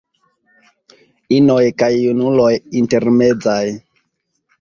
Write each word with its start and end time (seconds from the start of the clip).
Inoj 1.35 1.65
kaj 1.81 1.89
junuloj 1.97 2.47
intermezaj. 2.81 3.61